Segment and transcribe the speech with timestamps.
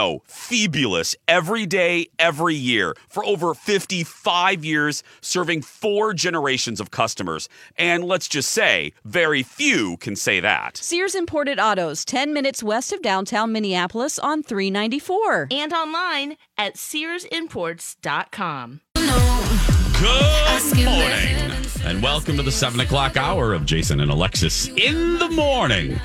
[0.00, 7.50] no, fabulous every day, every year for over 55 years, serving four generations of customers.
[7.76, 10.78] And let's just say, very few can say that.
[10.78, 15.48] Sears Imported Autos, 10 minutes west of downtown Minneapolis on 394.
[15.50, 18.80] And online at SearsImports.com.
[18.94, 21.52] Good morning,
[21.84, 26.00] and welcome to the 7 o'clock hour of Jason and Alexis in the morning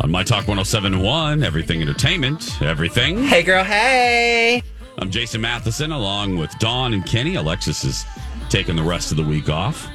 [0.00, 3.24] on My Talk 1071, Everything Entertainment, Everything.
[3.24, 4.62] Hey, girl, hey.
[4.98, 7.34] I'm Jason Matheson along with Dawn and Kenny.
[7.34, 8.04] Alexis is
[8.48, 9.88] taking the rest of the week off.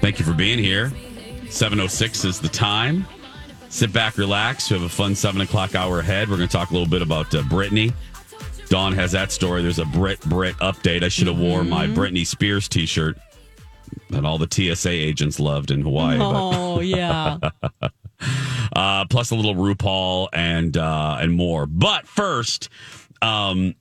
[0.00, 0.90] Thank you for being here.
[1.50, 3.06] 706 is the time.
[3.68, 4.70] Sit back, relax.
[4.70, 6.30] We have a fun 7 o'clock hour ahead.
[6.30, 7.92] We're going to talk a little bit about uh, Britney.
[8.68, 9.62] Dawn has that story.
[9.62, 11.02] There's a Brit Brit update.
[11.02, 11.44] I should have mm-hmm.
[11.44, 13.18] worn my Britney Spears t shirt
[14.10, 16.18] that all the TSA agents loved in Hawaii.
[16.20, 17.38] Oh, yeah.
[18.74, 21.66] uh, plus a little RuPaul and uh, and more.
[21.66, 22.68] But first,
[23.22, 23.74] um,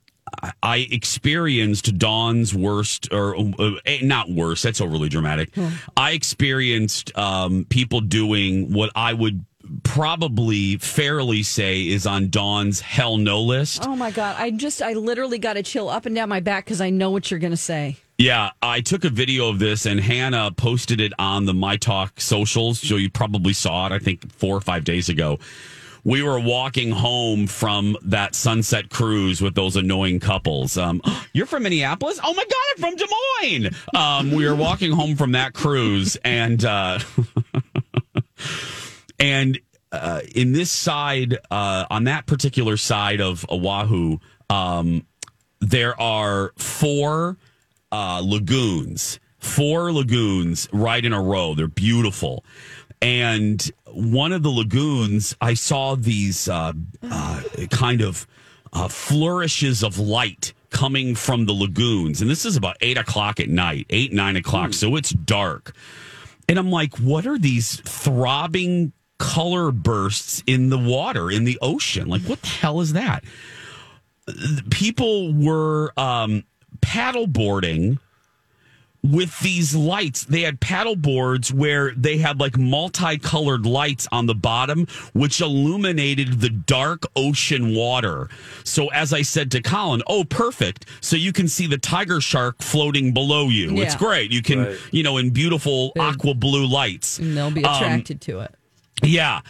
[0.61, 4.63] I experienced Dawn's worst, or uh, eh, not worst.
[4.63, 5.53] That's overly dramatic.
[5.55, 5.69] Hmm.
[5.95, 9.45] I experienced um, people doing what I would
[9.83, 13.85] probably fairly say is on Dawn's hell no list.
[13.85, 14.35] Oh my god!
[14.37, 17.11] I just, I literally got a chill up and down my back because I know
[17.11, 17.97] what you're going to say.
[18.17, 22.21] Yeah, I took a video of this and Hannah posted it on the My Talk
[22.21, 22.79] socials.
[22.79, 25.37] So you probably saw it, I think, four or five days ago.
[26.05, 30.77] We were walking home from that sunset cruise with those annoying couples.
[30.77, 31.01] Um,
[31.33, 32.19] you're from Minneapolis?
[32.23, 33.05] Oh my God, I'm from Des
[33.41, 33.75] Moines.
[33.93, 36.99] Um, we were walking home from that cruise and, uh,
[39.19, 39.59] and,
[40.01, 44.17] uh, in this side, uh, on that particular side of Oahu,
[44.49, 45.05] um,
[45.59, 47.37] there are four
[47.91, 51.55] uh, lagoons, four lagoons right in a row.
[51.55, 52.43] They're beautiful.
[53.01, 56.73] And one of the lagoons, I saw these uh,
[57.03, 58.27] uh, kind of
[58.73, 62.21] uh, flourishes of light coming from the lagoons.
[62.21, 64.71] And this is about eight o'clock at night, eight, nine o'clock.
[64.71, 64.73] Mm.
[64.75, 65.73] So it's dark.
[66.49, 72.07] And I'm like, what are these throbbing color bursts in the water, in the ocean?
[72.07, 73.23] Like, what the hell is that?
[74.69, 76.43] People were um,
[76.81, 77.99] paddle boarding
[79.11, 80.25] with these lights.
[80.25, 86.41] They had paddle boards where they had like multicolored lights on the bottom, which illuminated
[86.41, 88.29] the dark ocean water.
[88.63, 90.87] So as I said to Colin, oh, perfect.
[91.01, 93.71] So you can see the tiger shark floating below you.
[93.71, 93.83] Yeah.
[93.83, 94.31] It's great.
[94.31, 94.77] You can, right.
[94.91, 97.19] you know, in beautiful aqua blue lights.
[97.19, 98.55] And they'll be attracted um, to it.
[99.03, 99.41] Yeah.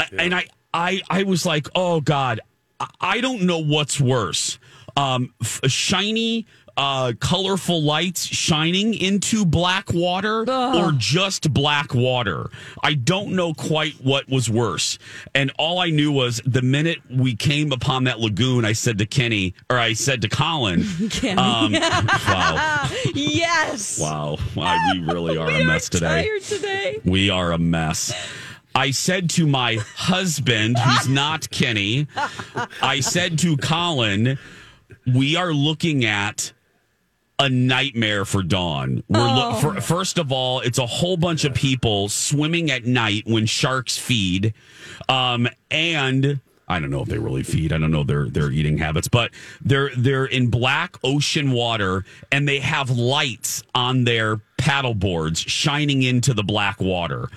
[0.00, 0.06] yeah.
[0.18, 2.40] And I, I, I was like, oh God,
[3.00, 4.58] I don't know what's worse
[4.96, 6.46] um, f- shiny
[6.76, 12.50] uh, colorful lights shining into black water or just black water.
[12.82, 14.98] I don't know quite what was worse.
[15.34, 19.06] And all I knew was the minute we came upon that lagoon, I said to
[19.06, 21.38] Kenny, or I said to Colin, Kenny.
[21.38, 21.72] um,
[22.28, 23.98] wow, yes.
[24.00, 26.24] wow, wow, we really are We a mess today.
[26.26, 27.00] tired today.
[27.04, 28.12] We are a mess.
[28.74, 32.06] I said to my husband, who's not Kenny,
[32.80, 34.38] I said to Colin,
[35.06, 36.52] we are looking at
[37.38, 39.02] a nightmare for Dawn.
[39.08, 43.24] We're look for, first of all, it's a whole bunch of people swimming at night
[43.26, 44.54] when sharks feed,
[45.08, 47.72] um, and I don't know if they really feed.
[47.72, 52.48] I don't know their their eating habits, but they're they're in black ocean water and
[52.48, 57.28] they have lights on their paddle boards shining into the black water.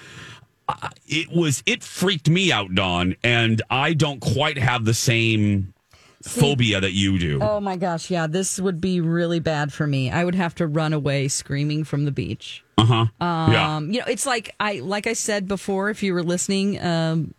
[0.68, 5.74] Uh, It was it freaked me out, Dawn, and I don't quite have the same
[6.24, 7.40] phobia that you do.
[7.42, 10.10] Oh my gosh, yeah, this would be really bad for me.
[10.10, 12.64] I would have to run away screaming from the beach.
[12.78, 13.06] Uh huh.
[13.22, 13.76] yeah.
[13.78, 15.90] Um, you know, it's like I like I said before.
[15.92, 17.34] If you were listening um,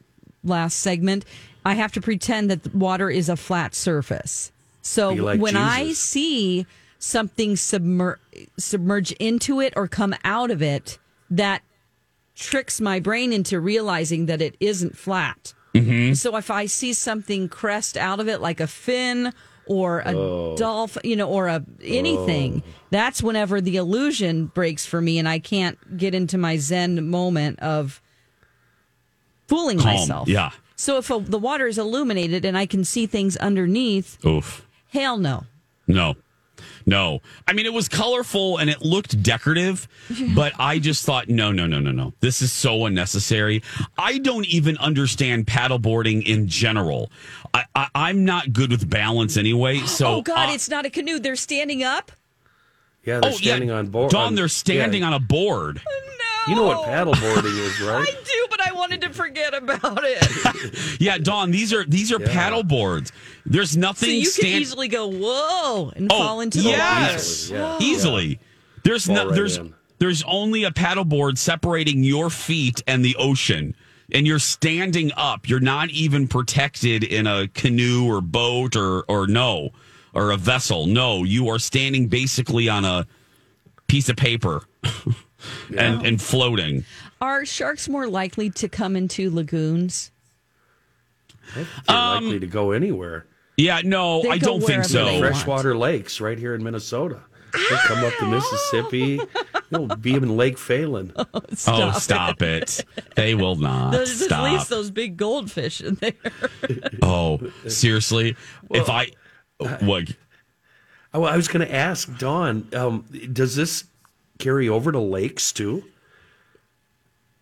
[0.44, 1.24] last segment,
[1.64, 4.52] I have to pretend that the water is a flat surface.
[4.82, 6.64] So like when I see
[7.00, 8.18] something submer-
[8.56, 10.98] submerge into it or come out of it,
[11.28, 11.62] that
[12.36, 15.54] tricks my brain into realizing that it isn't flat.
[15.74, 16.14] Mm-hmm.
[16.14, 19.32] So if I see something crest out of it, like a fin
[19.66, 20.56] or a oh.
[20.56, 22.70] dolphin, you know, or a anything, oh.
[22.90, 27.58] that's whenever the illusion breaks for me, and I can't get into my Zen moment
[27.60, 28.00] of
[29.48, 30.28] fooling Calm, myself.
[30.28, 30.50] yeah.
[30.76, 34.66] So if a, the water is illuminated and I can see things underneath, Oof.
[34.90, 35.44] hell no.
[35.86, 36.16] No.
[36.86, 37.20] No.
[37.48, 39.88] I mean, it was colorful and it looked decorative,
[40.36, 42.12] but I just thought, no, no, no, no, no.
[42.20, 43.62] This is so unnecessary.
[43.98, 47.10] I don't even understand paddleboarding in general.
[47.52, 49.80] I, I, I'm not good with balance anyway.
[49.96, 51.18] So, oh God, uh, it's not a canoe.
[51.18, 52.12] They're standing up.
[53.02, 53.76] Yeah, they're oh, standing yeah.
[53.76, 54.10] on board.
[54.10, 55.06] Dawn, they're standing yeah.
[55.06, 55.80] on a board.
[56.46, 56.50] No.
[56.54, 58.06] You know what paddleboarding is, right?
[58.08, 60.96] I do, but I wanted to forget about it.
[61.00, 63.12] Yeah, Dawn, these are these are paddle boards.
[63.44, 67.50] There's nothing so you stand- can easily go whoa and Oh, fall into the yes.
[67.50, 67.62] water.
[67.62, 67.78] Yeah.
[67.80, 68.40] easily.
[68.84, 69.74] There's Fall no, right there's in.
[69.98, 73.74] there's only a paddleboard separating your feet and the ocean.
[74.12, 75.48] And you're standing up.
[75.48, 79.70] You're not even protected in a canoe or boat or or no
[80.14, 80.86] or a vessel.
[80.86, 83.06] No, you are standing basically on a
[83.88, 84.62] piece of paper
[85.76, 86.84] and and floating.
[87.20, 90.10] Are sharks more likely to come into lagoons?
[91.54, 93.26] They're Um, likely to go anywhere.
[93.56, 95.04] Yeah, no, They I don't think so.
[95.04, 95.34] they want.
[95.34, 97.20] Freshwater lakes right here in Minnesota.
[97.54, 99.18] They come up to Mississippi.
[99.70, 101.12] They'll be in Lake Phalen.
[101.16, 102.84] oh, stop it.
[103.14, 103.92] They will not.
[103.92, 104.44] There's at stop.
[104.52, 106.12] least those big goldfish in there.
[107.02, 108.36] Oh, seriously?
[108.70, 109.10] if I
[109.80, 110.08] what
[111.14, 113.84] Oh, I was going to ask Dawn, um, does this
[114.38, 115.84] carry over to lakes too?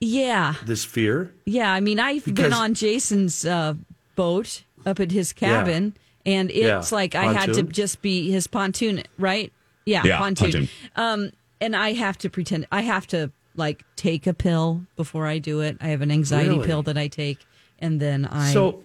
[0.01, 1.33] Yeah, This fear?
[1.47, 1.73] yeah.
[1.73, 3.75] I mean, I've been on Jason's uh,
[4.17, 5.95] boat up at his cabin,
[6.27, 6.97] and it's Yeah.
[6.97, 9.51] like I had to just be his pontoon, right?
[9.87, 10.51] Yeah, Yeah, pontoon.
[10.53, 10.69] pontoon.
[10.97, 11.31] Um,
[11.61, 15.61] and I have to pretend I have to like take a pill before I do
[15.61, 15.79] it.
[15.81, 16.67] I have an anxiety Really?
[16.67, 17.39] pill that I take,
[17.79, 18.83] and then I So,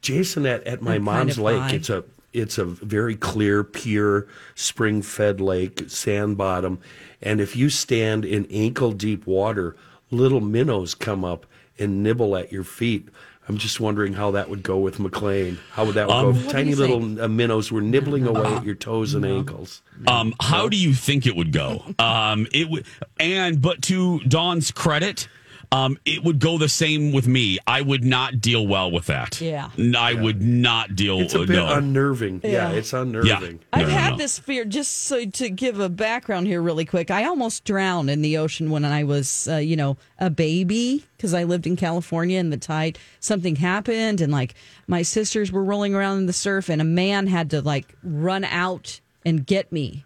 [0.00, 1.70] Jason, at, at my I'm kind mom's of lake, high.
[1.72, 2.02] it's a
[2.36, 6.78] it's a very clear, pure, spring fed lake, sand bottom,
[7.22, 9.74] and if you stand in ankle deep water,
[10.10, 11.46] little minnows come up
[11.78, 13.08] and nibble at your feet.
[13.48, 15.58] I'm just wondering how that would go with McLean.
[15.72, 16.50] How would that Um, go?
[16.50, 17.20] Tiny little think?
[17.20, 19.82] uh, minnows were nibbling away at your toes and ankles.
[20.08, 21.84] Um, how do you think it would go?
[22.00, 22.84] Um, it would,
[23.20, 25.28] and but to Dawn's credit,
[25.72, 27.58] um, it would go the same with me.
[27.66, 29.40] I would not deal well with that.
[29.40, 29.70] Yeah.
[29.78, 31.20] N- I would not deal.
[31.20, 31.66] It's a uh, bit no.
[31.74, 32.40] unnerving.
[32.42, 32.70] Yeah, Yeah.
[32.70, 33.54] it's unnerving.
[33.54, 34.16] No, I've no, had no.
[34.16, 34.64] this fear.
[34.64, 38.70] Just so to give a background here, really quick, I almost drowned in the ocean
[38.70, 42.56] when I was, uh, you know, a baby because I lived in California and the
[42.56, 42.98] tide.
[43.20, 44.54] Something happened, and like
[44.86, 48.44] my sisters were rolling around in the surf, and a man had to like run
[48.44, 50.05] out and get me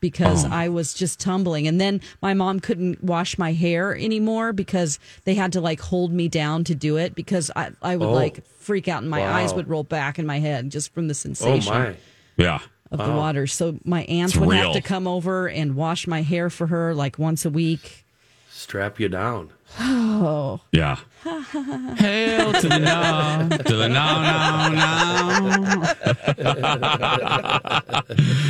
[0.00, 0.48] because Oh.
[0.50, 1.66] I was just tumbling.
[1.66, 6.12] And then my mom couldn't wash my hair anymore because they had to like hold
[6.12, 8.12] me down to do it because I, I would Oh.
[8.12, 11.12] like freak out and my eyes would roll back in my head just from the
[11.12, 11.94] Oh sensation my!
[12.36, 12.60] Yeah.
[12.90, 13.46] of the water.
[13.46, 14.72] So my aunt It's would real.
[14.72, 18.04] have to come over and wash my hair for her like once a week.
[18.50, 19.50] Strap you down.
[20.22, 20.60] Oh.
[20.72, 20.98] Yeah.
[21.22, 24.68] Hail to the no, to the no, no,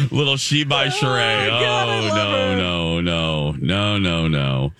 [0.08, 0.16] no.
[0.16, 1.48] Little she by Sheree.
[1.48, 2.56] God, oh love no, her.
[2.56, 4.72] no, no, no, no, no.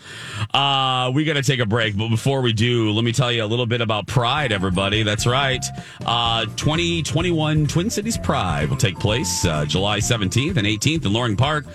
[0.55, 3.43] Uh, we got to take a break, but before we do, let me tell you
[3.43, 5.03] a little bit about Pride, everybody.
[5.03, 5.65] That's right.
[6.07, 11.37] Uh, 2021 Twin Cities Pride will take place uh, July 17th and 18th in Loring
[11.37, 11.67] Park,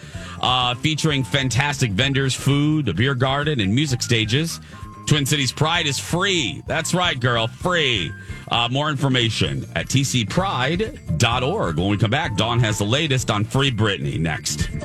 [0.42, 4.62] uh, featuring fantastic vendors, food, a beer garden, and music stages.
[5.06, 6.64] Twin Cities Pride is free.
[6.68, 8.12] That's right, girl, free.
[8.50, 11.78] Uh, more information at tcpride.org.
[11.78, 14.85] When we come back, Dawn has the latest on Free Britney next.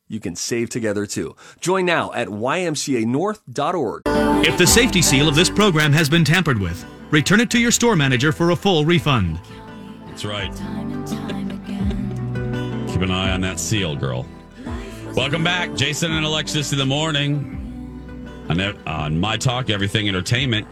[0.11, 1.35] you can save together too.
[1.59, 4.01] Join now at ymcanorth.org.
[4.45, 7.71] If the safety seal of this program has been tampered with, return it to your
[7.71, 9.39] store manager for a full refund.
[10.07, 10.51] That's right.
[12.91, 14.25] Keep an eye on that seal, girl.
[15.15, 17.57] Welcome back, Jason and Alexis in the morning.
[18.49, 20.67] On, on My Talk, Everything Entertainment,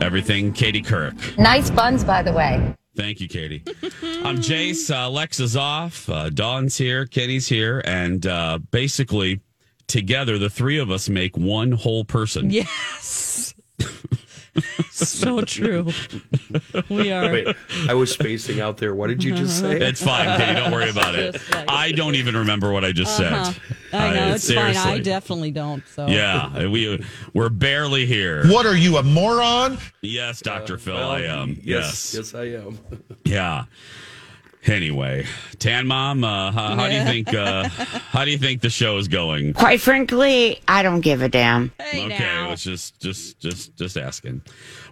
[0.00, 1.38] Everything Katie Couric.
[1.38, 2.74] Nice buns, by the way.
[2.96, 3.62] Thank you, Katie.
[4.02, 4.90] I'm Jace.
[4.90, 6.08] Uh, Alexa's off.
[6.08, 7.06] Uh, Dawn's here.
[7.06, 7.82] Kenny's here.
[7.84, 9.40] And uh, basically,
[9.86, 12.50] together, the three of us make one whole person.
[12.50, 13.54] Yes.
[15.08, 15.88] so true.
[16.88, 17.30] We are.
[17.32, 17.56] Wait,
[17.88, 18.94] I was spacing out there.
[18.94, 19.78] What did you just say?
[19.88, 20.54] It's fine, Katie.
[20.54, 21.34] Don't worry about it.
[21.52, 23.44] Like- I don't even remember what I just Uh-huh.
[23.52, 23.62] said.
[23.92, 24.76] I know Uh, it's fine.
[24.76, 25.82] I definitely don't.
[25.94, 28.46] So Yeah, we we're barely here.
[28.48, 29.78] What are you, a moron?
[30.00, 31.58] Yes, Doctor Phil, Well, I am.
[31.62, 32.78] Yes, Yes, yes, I am.
[33.24, 33.64] yeah.
[34.66, 35.26] Anyway,
[35.58, 37.32] Tan Mom, uh, how, how do you think?
[37.32, 39.54] Uh, how do you think the show is going?
[39.54, 41.72] Quite frankly, I don't give a damn.
[41.80, 42.50] Hey okay, now.
[42.50, 44.42] let's just just just just asking.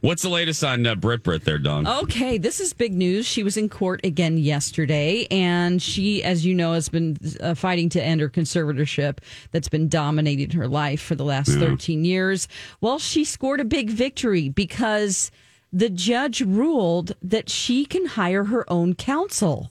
[0.00, 1.86] What's the latest on uh, Brit Brit there, Dawn?
[1.86, 3.26] Okay, this is big news.
[3.26, 7.90] She was in court again yesterday, and she, as you know, has been uh, fighting
[7.90, 9.18] to end her conservatorship
[9.52, 12.48] that's been dominating her life for the last 13 years.
[12.80, 15.30] Well, she scored a big victory because
[15.72, 19.70] the judge ruled that she can hire her own counsel.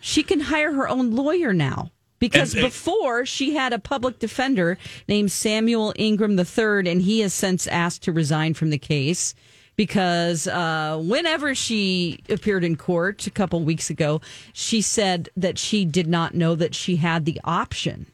[0.00, 1.90] She can hire her own lawyer now.
[2.18, 7.20] Because And- and- before she had a public defender named Samuel Ingram III, and he
[7.20, 9.34] has since asked to resign from the case
[9.76, 14.22] because uh, whenever she appeared in court a couple weeks ago,
[14.54, 18.06] she said that she did not know that she had the option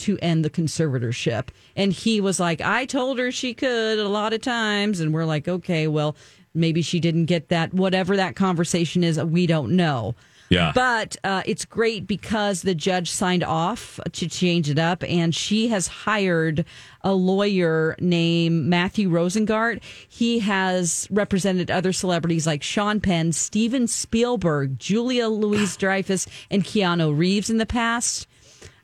[0.00, 1.48] to end the conservatorship.
[1.76, 5.00] And he was like, I told her she could a lot of times.
[5.00, 6.16] And we're like, okay, well,
[6.54, 7.72] maybe she didn't get that.
[7.72, 10.14] Whatever that conversation is, we don't know.
[10.50, 10.72] Yeah.
[10.74, 15.68] But uh, it's great because the judge signed off to change it up, and she
[15.68, 16.64] has hired
[17.02, 19.80] a lawyer named Matthew Rosengart.
[20.08, 27.16] He has represented other celebrities like Sean Penn, Steven Spielberg, Julia Louise Dreyfus, and Keanu
[27.16, 28.26] Reeves in the past.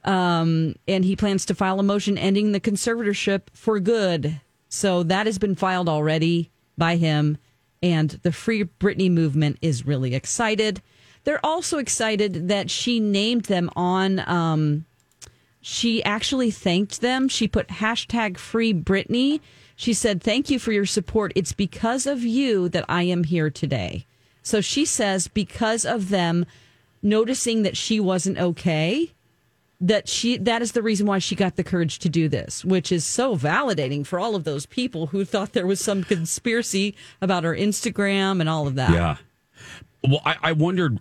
[0.07, 4.41] Um, and he plans to file a motion ending the conservatorship for good.
[4.69, 7.39] So that has been filed already by him,
[7.83, 10.81] and the Free Britney movement is really excited.
[11.25, 14.21] They're also excited that she named them on.
[14.29, 14.85] Um,
[15.61, 17.29] she actually thanked them.
[17.29, 19.41] She put hashtag Free Britney.
[19.75, 21.33] She said, "Thank you for your support.
[21.35, 24.07] It's because of you that I am here today."
[24.47, 26.47] So she says, because of them
[27.03, 29.11] noticing that she wasn't okay,
[29.81, 32.91] that she that is the reason why she got the courage to do this, which
[32.91, 37.45] is so validating for all of those people who thought there was some conspiracy about
[37.45, 38.91] her Instagram and all of that.
[38.91, 39.17] Yeah.
[40.03, 40.99] Well, I, I wondered,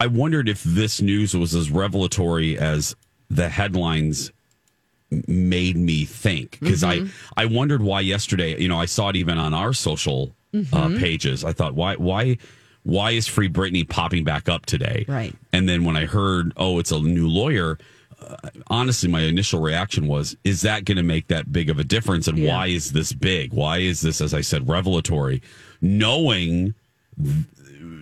[0.00, 2.94] I wondered if this news was as revelatory as
[3.28, 4.30] the headlines
[5.28, 7.08] made me think because Mm-hmm.
[7.36, 8.60] I I wondered why yesterday.
[8.60, 10.72] You know, I saw it even on our social Mm-hmm.
[10.76, 11.44] uh, pages.
[11.44, 12.38] I thought why why
[12.84, 15.04] why is Free Britney popping back up today?
[15.08, 15.34] Right.
[15.52, 17.76] And then when I heard, oh, it's a new lawyer.
[18.68, 22.26] Honestly, my initial reaction was, is that going to make that big of a difference?
[22.28, 22.56] And Yeah.
[22.56, 23.52] why is this big?
[23.52, 25.42] Why is this, as I said, revelatory?
[25.80, 26.74] Knowing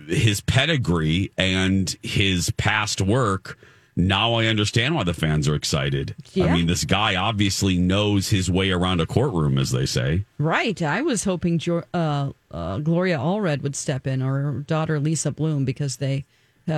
[0.07, 3.57] his pedigree and his past work,
[3.95, 6.15] now I understand why the fans are excited.
[6.35, 10.25] I mean, this guy obviously knows his way around a courtroom, as they say.
[10.39, 10.81] Right.
[10.81, 11.61] I was hoping
[11.93, 16.25] uh, uh, Gloria Allred would step in or her daughter Lisa Bloom because they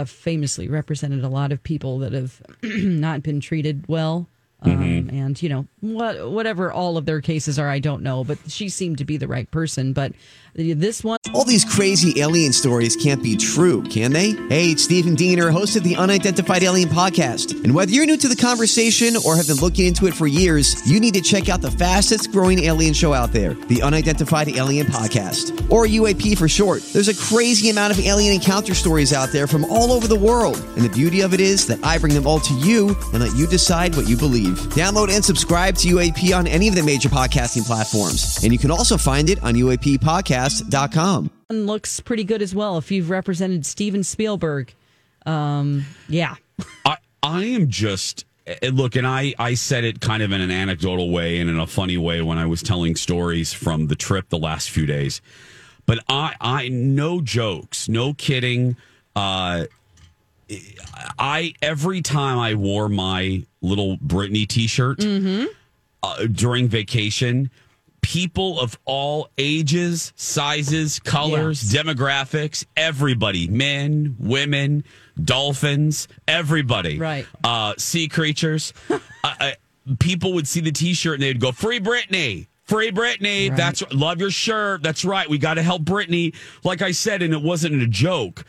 [0.10, 4.28] famously represented a lot of people that have not been treated well
[4.74, 8.38] Um, and you know what, whatever all of their cases are, I don't know, but
[8.48, 9.94] she seemed to be the right person.
[9.94, 10.14] But
[10.56, 14.32] this one, All these crazy alien stories can't be true, can they?
[14.48, 17.62] Hey, it's Stephen Diener, host of the Unidentified Alien Podcast.
[17.64, 20.90] And whether you're new to the conversation or have been looking into it for years,
[20.90, 24.88] you need to check out the fastest growing alien show out there, the Unidentified Alien
[24.88, 26.82] Podcast, or UAP for short.
[26.94, 30.56] There's a crazy amount of alien encounter stories out there from all over the world.
[30.78, 33.36] And the beauty of it is that I bring them all to you and let
[33.36, 34.55] you decide what you believe.
[34.56, 38.44] Download and subscribe to UAP on any of the major podcasting platforms.
[38.44, 41.32] And you can also find it on UAPpodcast.com.
[41.48, 42.78] one looks pretty good as well.
[42.78, 44.74] If you've represented Steven Spielberg,
[45.26, 46.36] um, yeah,
[46.86, 50.52] I, I am just eh, look, and I, I said it kind of in an
[50.52, 54.30] anecdotal way and in a funny way when I was telling stories from the trip
[54.30, 55.22] the last few days.
[55.86, 58.76] But I, I no jokes, no kidding.
[59.16, 59.66] Uh,
[61.18, 65.04] I every time I wore my little Britney T-shirt
[66.04, 67.50] uh, during vacation,
[68.02, 74.84] people of all ages, sizes, colors, demographics, everybody, men, women,
[75.24, 77.26] dolphins, everybody, Right.
[77.44, 78.74] Uh, sea creatures.
[78.90, 79.56] I, I,
[80.00, 83.50] people would see the T-shirt and they'd go, "Free Britney." Free Britney.
[83.50, 83.58] Right.
[83.58, 84.82] That's love your shirt.
[84.82, 85.30] That's right.
[85.30, 86.36] We got to help Britney.
[86.64, 88.44] Like I said, and it wasn't a joke.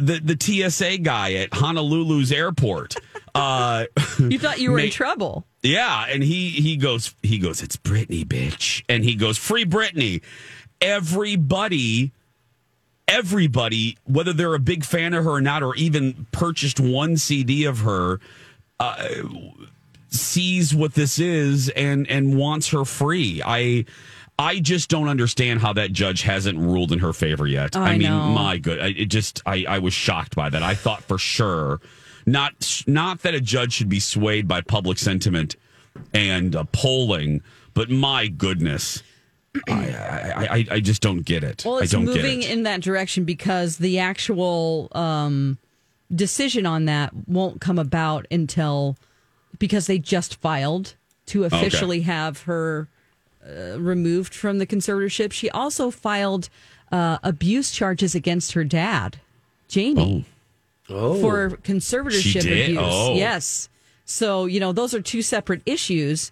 [0.00, 0.36] The the
[0.70, 2.96] TSA guy at Honolulu's airport.
[3.34, 3.86] uh,
[4.18, 5.46] you thought you were in trouble.
[5.62, 10.22] yeah, and he he goes he goes it's Britney, bitch, and he goes free Britney.
[10.80, 12.12] Everybody,
[13.08, 17.64] everybody, whether they're a big fan of her or not, or even purchased one CD
[17.64, 18.20] of her,
[18.80, 19.08] uh,
[20.08, 23.42] sees what this is and and wants her free.
[23.44, 23.84] I.
[24.38, 27.76] I just don't understand how that judge hasn't ruled in her favor yet.
[27.76, 28.28] I mean, know.
[28.30, 30.62] my good, I- it just I, I was shocked by that.
[30.62, 31.80] I thought for sure,
[32.26, 35.56] not not that a judge should be swayed by public sentiment
[36.12, 37.42] and uh, polling,
[37.74, 39.02] but my goodness,
[39.68, 41.64] I, I, I, I just don't get it.
[41.64, 42.52] Well, I it's don't moving get it.
[42.52, 45.58] in that direction because the actual um,
[46.12, 48.96] decision on that won't come about until
[49.60, 50.94] because they just filed
[51.26, 52.88] to officially have her
[53.46, 55.32] uh, removed from the conservatorship.
[55.32, 56.48] She also filed
[56.92, 59.18] uh, abuse charges against her dad,
[59.68, 60.24] Jamie,
[60.88, 62.64] Oh, for conservatorship She did?
[62.70, 62.78] abuse.
[62.82, 63.14] Oh.
[63.14, 63.68] Yes.
[64.04, 66.30] So, you know, those are two separate issues.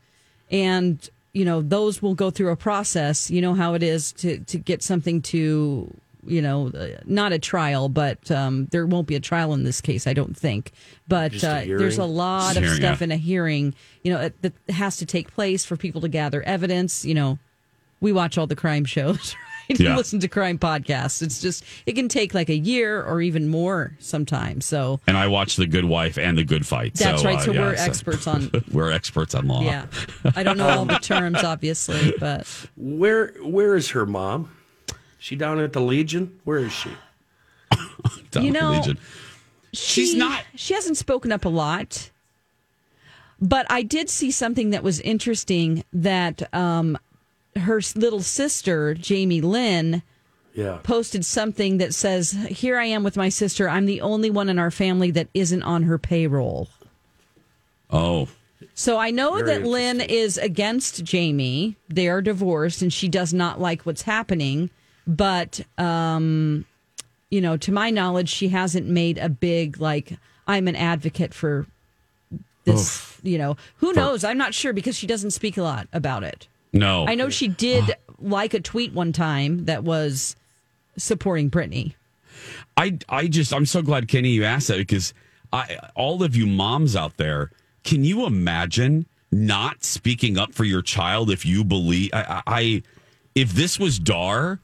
[0.50, 3.30] And, you know, those will go through a process.
[3.30, 5.90] You know how it is to, to get something to,
[6.24, 9.80] you know, uh, not a trial, but um, there won't be a trial in this
[9.80, 10.72] case, I don't think.
[11.08, 13.04] But a uh, there's a lot Just of hearing, stuff yeah.
[13.04, 17.04] in a hearing, you know, that has to take place for people to gather evidence.
[17.04, 17.38] You know,
[18.00, 19.34] we watch all the crime shows,
[19.70, 19.80] right?
[19.80, 19.88] Yeah.
[19.90, 21.22] And listen to crime podcasts.
[21.22, 24.64] It's just, it can take like a year or even more sometimes.
[24.66, 26.94] So, And I watch The Good Wife and The Good Fight.
[26.94, 27.38] That's right.
[27.38, 29.62] uh, So yeah, we're experts on- we're experts on law.
[29.62, 29.86] yeah.
[30.36, 32.46] I don't know all the terms, obviously, but
[32.76, 34.50] where where is her mom?
[35.22, 36.40] She down at the Legion?
[36.42, 36.90] Where is she?
[38.32, 38.98] Down You at the know, Legion.
[39.72, 42.10] She's she- not- She hasn't spoken up a lot.
[43.40, 46.98] But I did see something that was interesting that um,
[47.54, 50.02] her little sister, Jamie Lynn,
[50.54, 50.78] Yeah.
[50.82, 53.68] posted something that says, Here I am with my sister.
[53.68, 56.68] I'm the only one in our family that isn't on her payroll.
[57.90, 58.26] Oh,
[58.74, 61.76] So I know Very that Lynn is against Jamie.
[61.88, 64.70] They are divorced and she does not like what's happening.
[65.06, 66.64] But, um,
[67.30, 71.66] you know, to my knowledge, she hasn't made a big, like, I'm an advocate for
[72.64, 74.22] this, you know, who knows?
[74.24, 76.46] I'm not sure because she doesn't speak a lot about it.
[76.72, 77.06] no.
[77.06, 80.36] I know she did like a tweet one time that was
[80.96, 81.94] supporting Britney.
[82.76, 85.12] I I just I'm so glad Kenny you asked that because
[85.52, 87.50] I all of you moms out there,
[87.84, 92.82] can you imagine not speaking up for your child if you believe I, I
[93.34, 94.60] if this was Dar,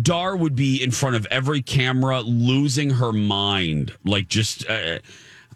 [0.00, 5.00] Dar would be in front of every camera losing her mind like just uh,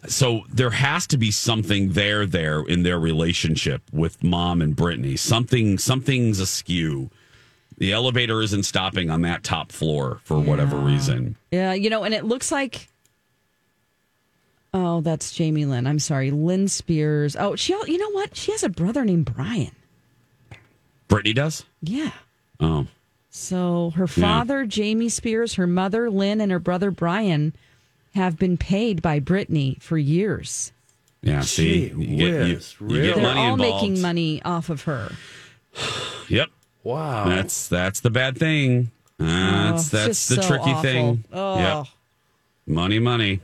[0.07, 5.17] so there has to be something there there in their relationship with mom and Britney.
[5.17, 7.09] Something something's askew.
[7.77, 11.35] The elevator isn't stopping on that top floor for whatever reason.
[11.51, 12.87] Yeah, you know, and it looks like.
[14.73, 15.87] Oh, that's Jamie Lynn.
[15.87, 17.35] I'm sorry, Lynn Spears.
[17.35, 17.73] Oh, she.
[17.73, 18.35] You know what?
[18.35, 19.71] She has a brother named Brian.
[21.09, 21.65] Britney does?
[21.81, 22.11] Yeah.
[22.59, 22.87] Oh.
[23.37, 27.53] So her father, Jamie Spears, her mother, Lynn, and her brother Brian
[28.13, 30.71] have been paid by Britney for years.
[31.21, 33.01] Yeah, see, Gee you get, you, whiz, you really?
[33.07, 33.81] get They're money all involved.
[33.83, 35.11] making money off of her.
[36.29, 36.49] Yep,
[36.83, 37.25] Wow.
[37.27, 38.89] that's that's the bad thing.
[39.19, 40.81] That's Oh, that's the so tricky awful.
[40.81, 41.23] thing.
[41.33, 41.57] Oh.
[41.59, 41.87] Yep.
[42.67, 43.41] Money, money.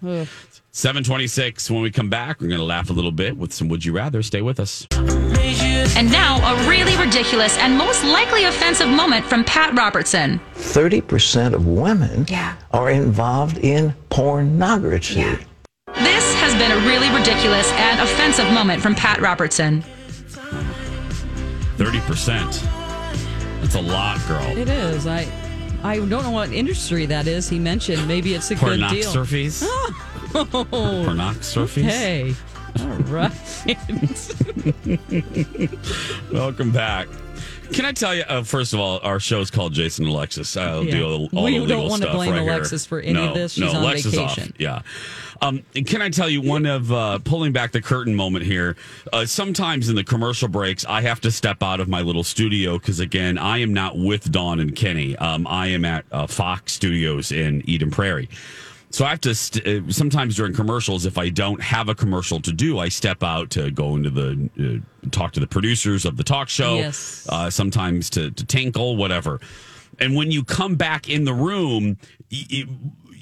[0.71, 1.69] 726.
[1.69, 3.91] When we come back, we're going to laugh a little bit with some Would You
[3.93, 4.23] Rather.
[4.23, 4.87] Stay with us.
[5.97, 10.39] And now, a really ridiculous and most likely offensive moment from Pat Robertson.
[10.55, 12.53] 30% of women Yeah.
[12.71, 15.19] are involved in pornography.
[15.19, 15.35] Yeah.
[15.95, 19.83] This has been a really ridiculous and offensive moment from Pat Robertson.
[21.77, 22.61] 30%.
[23.61, 24.57] That's a lot, girl.
[24.57, 25.05] It is.
[25.05, 25.27] I
[25.83, 27.49] I don't know what industry that is.
[27.49, 29.11] He mentioned maybe it's a good deal.
[29.13, 29.67] Pornoxurfies?
[30.33, 30.45] Oh,
[31.05, 31.81] Pornoxurfies?
[31.83, 32.35] hey.
[32.79, 33.31] All right.
[36.31, 37.07] Welcome back.
[37.73, 38.23] Can I tell you?
[38.23, 40.55] Uh, first of all, our show is called Jason and Alexis.
[40.57, 40.91] I'll Yeah.
[40.91, 42.51] do all, all We the don't wanna stuff blame right here.
[42.51, 43.57] Alexis for any no, of this.
[43.57, 44.43] no, She's on Alexis vacation.
[44.43, 44.51] Off.
[44.59, 44.81] Yeah.
[45.41, 48.75] Um, and can I tell you one of uh, pulling back the curtain moment here?
[49.11, 52.77] Uh, sometimes in the commercial breaks, I have to step out of my little studio
[52.77, 55.15] because again, I am not with Dawn and Kenny.
[55.15, 58.29] Um, I am at uh, Fox Studios in Eden Prairie.
[58.91, 62.41] So I have to st- uh, sometimes during commercials, if I don't have a commercial
[62.41, 66.17] to do, I step out to go into the uh, talk to the producers of
[66.17, 66.75] the talk show.
[66.75, 67.25] Yes.
[67.29, 69.39] Uh, sometimes to to tinkle, whatever.
[69.99, 71.97] And when you come back in the room,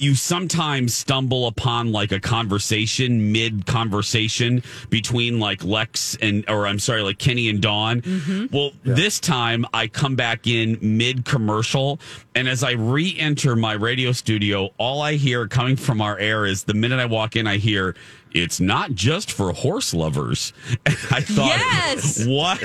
[0.02, 6.80] you sometimes stumble upon like a conversation mid conversation between like Lex and or I'm
[6.80, 8.02] sorry like Kenny and Dawn.
[8.02, 8.56] Mm-hmm.
[8.56, 12.00] Well, this time I come back in mid commercial
[12.36, 16.64] and as I re-enter my radio studio, all I hear coming from our air is
[16.64, 17.96] the minute I walk in I hear
[18.34, 20.54] it's not just for horse lovers.
[20.86, 22.26] I thought, Yes!
[22.28, 22.60] what,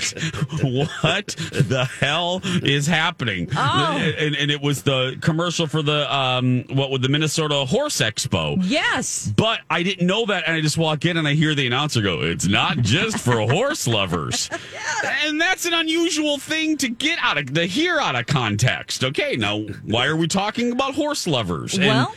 [0.63, 3.49] what the hell is happening?
[3.57, 3.97] Oh.
[4.19, 8.57] And, and it was the commercial for the um, what with the Minnesota Horse Expo.
[8.63, 9.33] yes.
[9.37, 12.03] But I didn't know that, and I just walk in and I hear the announcer
[12.03, 15.17] go, "It's not just for horse lovers," yeah.
[15.27, 19.03] and that's an unusual thing to get out of to hear out of context.
[19.05, 21.75] Okay, now why are we talking about horse lovers?
[21.75, 22.15] And- Well-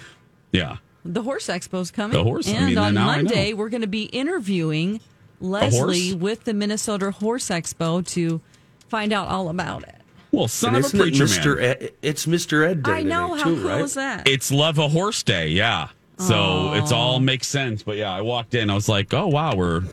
[0.54, 0.78] yeah,
[1.14, 2.18] The horse expo's coming.
[2.18, 3.24] The horse- I And mean, on now I know.
[3.24, 5.00] Monday, we're going to be interviewing
[5.40, 8.42] Leslie with the Minnesota Horse Expo to
[8.90, 9.96] find out all about it.
[10.32, 11.56] well, son And of a isn't it preacher Mr.
[11.58, 11.66] man.
[11.66, 12.68] Ed, it's Mr.
[12.68, 13.30] Ed Day I know.
[13.30, 13.82] today, How too, cool right?
[13.82, 14.28] is that?
[14.28, 15.90] It's Love a Horse Day, yeah.
[16.20, 17.84] So it's all makes sense.
[17.84, 19.84] But yeah, I walked in, I was like, oh wow, we're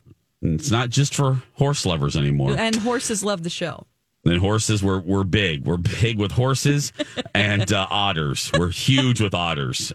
[0.40, 2.56] it's not just for horse lovers anymore.
[2.58, 3.86] and horses love the show.
[4.26, 5.64] And horses, we're we're big.
[5.64, 6.92] We're big with horses
[7.34, 8.50] and uh, otters.
[8.58, 9.92] We're huge with otters.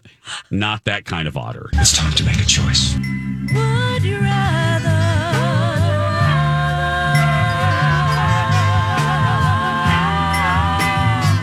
[0.50, 1.68] Not that kind of otter.
[1.74, 2.94] It's time to make a choice.
[2.94, 4.60] Would you rather?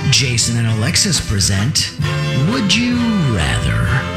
[0.10, 1.94] Jason and Alexis present
[2.50, 2.96] Would You
[3.36, 4.17] Rather?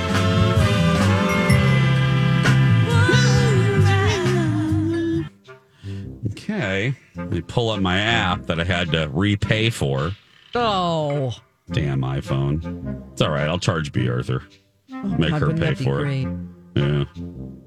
[6.51, 6.95] Okay.
[7.15, 10.11] Let me pull up my app that I had to repay for.
[10.55, 11.33] Oh,
[11.71, 13.13] Damn iPhone.
[13.13, 13.47] It's all right.
[13.47, 14.43] I'll charge Bea Arthur.
[14.89, 16.27] Make God, her pay for great?
[16.27, 16.39] it.
[16.75, 17.05] Yeah.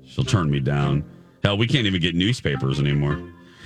[0.06, 1.06] She'll turn me down.
[1.41, 3.17] Hell, we can't even get newspapers anymore.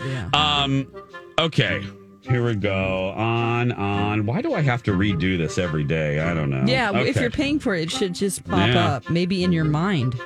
[0.05, 0.29] Yeah.
[0.33, 0.93] Um,
[1.39, 1.83] okay.
[2.21, 3.09] Here we go.
[3.15, 4.27] On, on.
[4.27, 6.19] Why do I have to redo this every day?
[6.19, 6.63] I don't know.
[6.67, 8.87] Yeah, if you're paying for it, it should just pop Yeah.
[8.95, 10.19] up, maybe in your mind.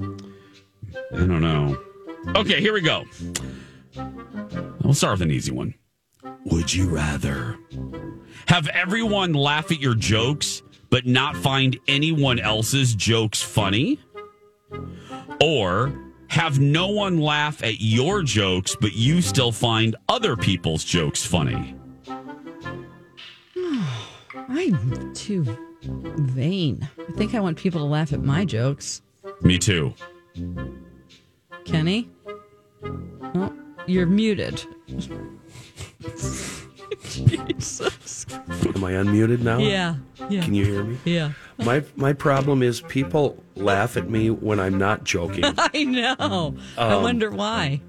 [0.00, 0.04] I
[1.12, 1.78] don't know.
[2.34, 3.04] Okay, here we go.
[3.94, 5.74] We'll start with an easy one.
[6.46, 7.58] Would you rather
[8.46, 13.98] have everyone laugh at your jokes but not find anyone else's jokes funny?
[15.40, 15.92] Or
[16.28, 21.76] have no one laugh at your jokes but you still find other people's jokes funny?
[24.48, 25.44] I'm too
[25.82, 26.88] vain.
[27.08, 29.02] I think I want people to laugh at my jokes.
[29.40, 29.94] Me too.
[31.64, 32.10] Kenny?
[32.84, 33.52] Oh,
[33.86, 34.64] you're muted.
[37.04, 38.26] Jesus.
[38.30, 39.58] Am I unmuted now?
[39.58, 39.96] Yeah.
[40.30, 40.42] Yeah.
[40.42, 40.98] Can you hear me?
[41.04, 41.32] Yeah.
[41.58, 45.44] My my problem is people laugh at me when I'm not joking.
[45.58, 46.54] I know.
[46.78, 47.80] I Um, wonder why.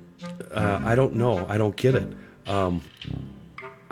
[0.52, 1.46] Uh, I don't know.
[1.50, 2.08] I don't get it.
[2.48, 2.82] Um,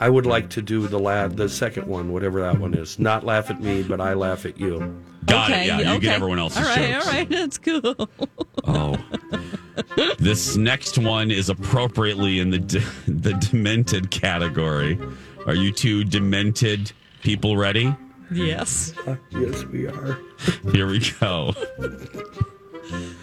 [0.01, 2.97] I would like to do the la- the second one, whatever that one is.
[2.97, 4.99] Not laugh at me, but I laugh at you.
[5.25, 5.65] Got okay.
[5.65, 5.67] it.
[5.67, 5.99] Yeah, you okay.
[5.99, 6.91] get everyone else's All right.
[6.91, 7.05] jokes.
[7.07, 7.29] All right.
[7.29, 8.09] That's cool.
[8.63, 8.97] Oh.
[10.17, 14.99] this next one is appropriately in the de- the demented category.
[15.45, 17.95] Are you two demented people ready?
[18.31, 18.95] yes.
[19.05, 20.17] Uh, yes, we are.
[20.71, 21.53] Here we go.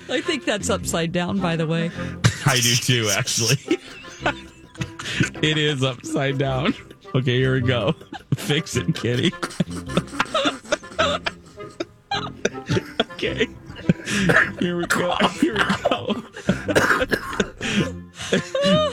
[0.08, 1.90] I think that's upside down, by the way.
[2.46, 3.80] I do too, actually.
[5.42, 6.72] It is upside down.
[7.14, 7.94] Okay, here we go.
[8.34, 9.32] Fix it, kitty.
[13.12, 13.46] okay.
[14.60, 15.16] Here we go.
[15.40, 16.22] Here we go.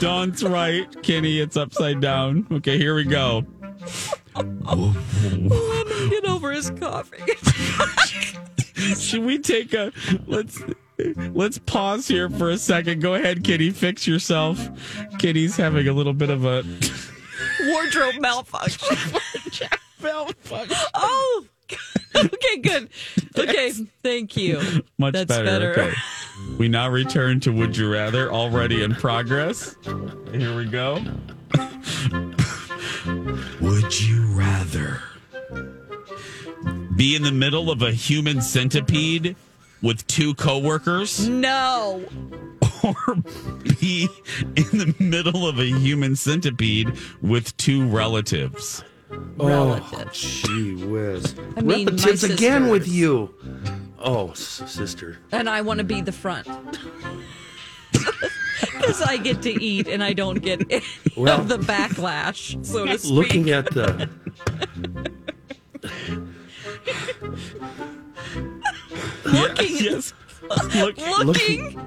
[0.00, 1.02] Dawn's right.
[1.02, 2.46] Kenny, it's upside down.
[2.50, 3.44] Okay, here we go.
[4.34, 5.48] Let him
[6.10, 7.26] get over his coughing.
[8.96, 9.92] should we take a
[10.26, 10.62] let's
[10.98, 13.00] let's pause here for a second.
[13.00, 13.70] Go ahead, Kitty.
[13.70, 14.68] Fix yourself.
[15.18, 16.64] Kitty's having a little bit of a
[17.68, 18.96] Wardrobe malfunction.
[20.02, 20.76] malfunction.
[20.94, 21.44] Oh,
[22.16, 22.88] okay, good.
[23.36, 24.60] Okay, thank you.
[24.98, 25.44] Much That's better.
[25.44, 25.72] better.
[25.72, 25.94] Okay.
[26.58, 29.74] We now return to Would You Rather, already in progress.
[30.32, 31.02] Here we go.
[33.60, 35.00] Would you rather
[36.96, 39.36] be in the middle of a human centipede
[39.86, 42.04] with two coworkers No.
[42.84, 42.94] or
[43.80, 44.08] be
[44.56, 48.84] in the middle of a human centipede with two relatives?
[49.38, 50.44] Oh, relatives.
[50.44, 51.34] Oh, gee whiz.
[51.56, 53.32] I mean, my Relatives again with you.
[53.98, 55.18] Oh, s- sister.
[55.32, 56.46] And I want to be the front.
[58.72, 60.82] Because I get to eat and I don't get any
[61.16, 63.12] Well- of the backlash, so to speak.
[63.12, 64.08] Looking at the.
[69.42, 70.12] Looking- yes.
[70.76, 71.80] Look, Looking.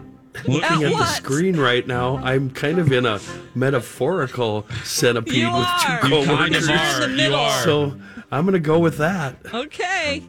[0.47, 3.19] Looking At at, the screen right now, I'm kind of in a
[3.55, 5.99] metaphorical centipede You with two are.
[6.03, 6.27] You coworkers.
[6.37, 7.07] kind of You're in are.
[7.07, 7.63] the You are.
[7.63, 7.99] So
[8.31, 9.35] I'm going to go with that.
[9.53, 10.23] Okay.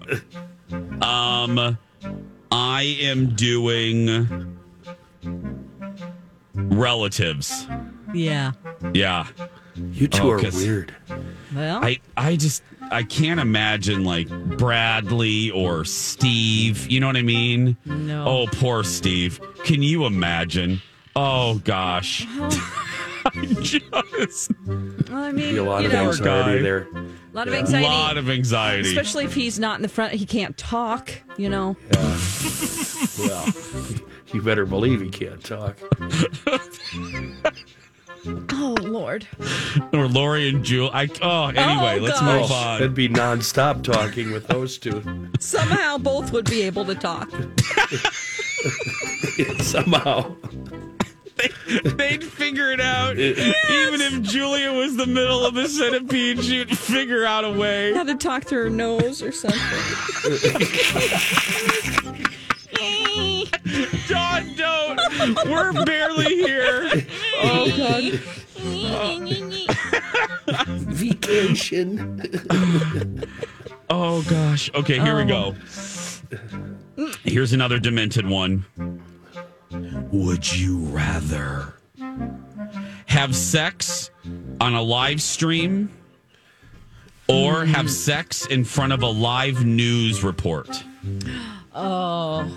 [1.02, 1.78] Um,
[2.50, 4.59] I am doing
[6.54, 7.66] relatives.
[8.14, 8.52] Yeah.
[8.92, 9.26] Yeah.
[9.93, 10.95] You two oh, are weird.
[11.55, 16.90] Well, I I just I can't imagine like Bradley or Steve.
[16.90, 17.77] You know what I mean?
[17.85, 18.25] No.
[18.27, 19.40] Oh, poor Steve.
[19.64, 20.81] Can you imagine?
[21.16, 22.27] Oh gosh.
[23.27, 23.45] I
[24.23, 24.51] just
[25.11, 26.62] I mean, a lot you of know, anxiety guy.
[26.62, 26.88] there.
[26.93, 27.61] a lot of Yeah.
[27.61, 27.87] anxiety.
[27.87, 28.88] lot of anxiety.
[28.88, 31.77] Especially if he's not in the front, he can't talk, you know.
[33.19, 33.47] Well,
[34.33, 35.77] you better believe he can't talk.
[38.26, 39.26] Oh, Lord.
[39.92, 40.90] or Lori and Jewel.
[40.92, 42.40] I oh anyway, Oh, let's gosh.
[42.42, 42.78] move on.
[42.80, 45.02] that'd be nonstop talking with those two.
[45.38, 47.30] Somehow both would be able to talk.
[49.62, 50.35] Somehow.
[51.96, 53.18] They'd figure it out.
[53.18, 57.94] Even if Julia was the middle of the centipede, she'd figure out a way.
[57.94, 59.59] Had to talk through her nose or something.
[64.07, 64.99] John, don't.
[65.47, 66.90] We're barely here.
[67.43, 68.21] Oh, oh, God.
[70.69, 72.21] Vacation.
[73.88, 74.71] Oh gosh.
[74.75, 75.55] Okay, here we oh.
[76.97, 77.09] go.
[77.25, 78.64] Here's another demented one.
[80.12, 81.75] Would you rather
[83.07, 84.11] have sex
[84.61, 85.90] on a live stream
[87.29, 90.85] or have sex in front of a live news report?
[91.75, 92.49] Oh.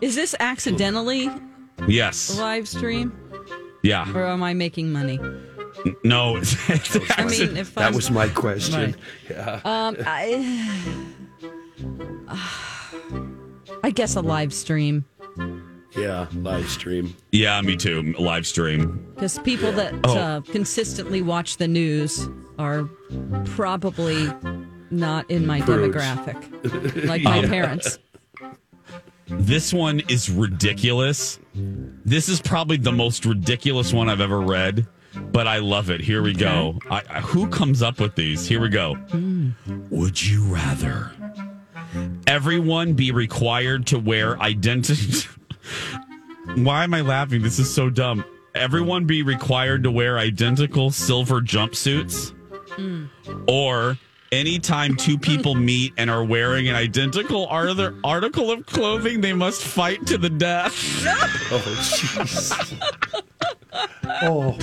[0.00, 1.30] Is this accidentally
[1.86, 2.38] Yes.
[2.38, 3.12] live stream
[3.82, 4.10] Yeah.
[4.14, 5.18] or am I making money?
[6.04, 6.36] No.
[7.16, 8.96] I mean, if That I'm, was my question.
[9.30, 9.60] Yeah.
[9.64, 11.06] um, I,
[13.84, 15.04] I guess a live stream
[15.96, 17.14] Yeah, live stream.
[17.32, 18.14] yeah, me too.
[18.18, 19.06] Live stream.
[19.14, 20.16] because people that Oh.
[20.16, 22.84] uh, consistently watch the news are
[23.44, 24.30] probably
[24.90, 25.94] not in my Prudes.
[25.94, 27.98] demographic, like my parents.
[29.30, 31.38] This one is ridiculous.
[31.54, 34.86] This is probably the most ridiculous one I've ever read,
[35.32, 36.00] but I love it.
[36.00, 36.78] Here we go.
[36.90, 38.46] I, I, who comes up with these?
[38.46, 38.94] Here we go.
[38.94, 39.50] Hmm.
[39.90, 41.12] Would you rather
[42.26, 45.28] everyone be required to wear identity?
[46.56, 47.42] Why am I laughing?
[47.42, 48.24] This is so dumb.
[48.54, 52.34] Everyone be required to wear identical silver jumpsuits?
[52.70, 53.06] Hmm.
[53.46, 53.96] Or
[54.32, 59.62] anytime two people meet and are wearing an identical ar- article of clothing, they must
[59.62, 60.74] fight to the death.
[61.52, 62.80] Oh, jeez.
[64.22, 64.56] oh,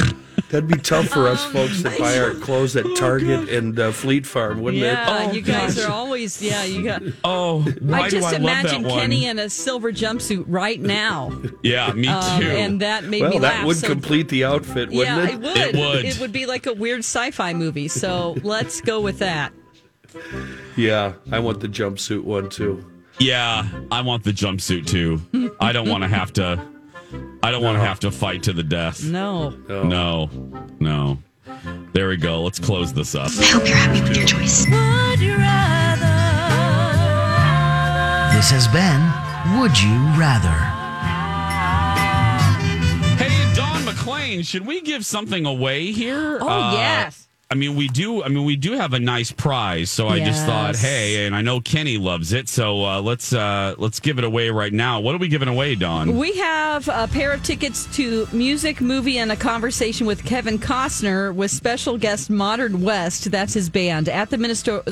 [0.50, 4.26] that'd be tough for us folks that buy our clothes at Target and uh, Fleet
[4.26, 5.36] Farm, wouldn't Yeah, it?
[5.36, 6.63] you guys are always yeah.
[6.63, 7.02] You got.
[7.23, 9.00] Oh, why I do just I love imagine that one?
[9.02, 11.32] Kenny in a silver jumpsuit right now,
[11.63, 12.12] yeah, me too.
[12.12, 15.34] um, and that made well, me that would so, complete the outfit, wouldn't yeah, it?
[15.34, 15.58] it would.
[15.58, 16.06] It would.
[16.06, 17.88] It would be like a weird sci-fi movie.
[17.88, 19.54] So let's go with that.
[20.76, 22.86] Yeah, I want the jumpsuit one too.
[23.19, 25.21] yeah, I want the jumpsuit too.
[25.60, 26.65] I don't want to have to.
[27.43, 29.04] I don't want to have to fight to the death.
[29.04, 29.52] No.
[29.67, 29.84] No.
[29.84, 30.30] No,
[30.80, 31.17] no.
[31.93, 32.43] There we go.
[32.43, 33.30] Let's close this up.
[33.38, 34.65] I hope you're happy with your choice.
[38.36, 39.02] This has been
[39.60, 40.54] Would You Rather?
[43.17, 46.38] Hey, Dawn McClain, should we give something away here?
[46.41, 47.26] Oh Uh, yes.
[47.49, 48.23] I mean, we do.
[48.23, 49.89] I mean, we do have a nice prize.
[49.89, 52.49] So I just thought, hey, and I know Kenny loves it.
[52.49, 54.99] So uh, let's uh, let's give it away right now.
[54.99, 56.17] What are we giving away, Dawn?
[56.17, 61.33] We have a pair of tickets to music, movie, and a conversation with Kevin Costner
[61.33, 63.31] with special guest Modern West.
[63.31, 64.83] That's his band at the Minnesota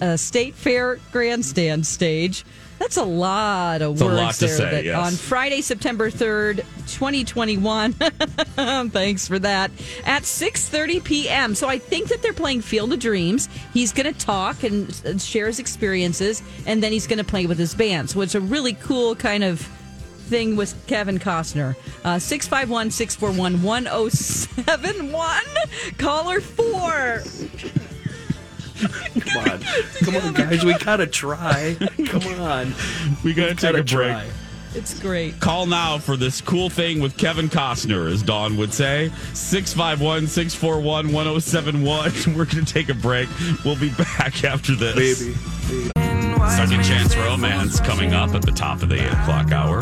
[0.00, 2.44] uh, State Fair Grandstand stage.
[2.78, 4.56] That's a lot of It's words lot to there.
[4.56, 4.96] say, that yes.
[5.06, 7.92] On Friday, September third, twenty twenty one.
[8.90, 9.70] Thanks for that.
[10.04, 11.54] At six thirty p.m.
[11.54, 13.48] So I think that they're playing Field of Dreams.
[13.72, 17.46] He's going to talk and uh, share his experiences, and then he's going to play
[17.46, 18.10] with his band.
[18.10, 19.60] So it's a really cool kind of
[20.28, 21.76] thing with Kevin Costner.
[22.04, 25.42] Uh, 651 641 1071.
[25.98, 27.22] Caller four.
[28.88, 29.60] Come on,
[30.04, 31.76] come on, guys, we gotta try.
[32.06, 32.72] Come on,
[33.24, 34.12] we gotta take gotta a break.
[34.12, 34.28] try.
[34.74, 35.38] It's great.
[35.38, 39.12] Call now for this cool thing with Kevin Costner, as Dawn would say.
[39.32, 42.12] 651 641 1071.
[42.36, 43.28] We're going to take a break.
[43.64, 45.22] We'll be back after this.
[45.22, 45.34] Baby.
[46.56, 49.80] Second Chance Romance coming up at the top of the 8 o'clock hour.